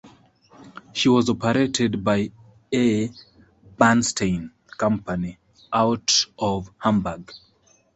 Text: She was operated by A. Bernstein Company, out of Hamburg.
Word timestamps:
She 0.93 1.09
was 1.09 1.29
operated 1.29 2.03
by 2.03 2.31
A. 2.73 3.11
Bernstein 3.77 4.49
Company, 4.75 5.37
out 5.71 6.25
of 6.39 6.71
Hamburg. 6.79 7.31